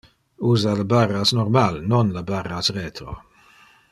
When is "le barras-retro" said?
2.17-3.17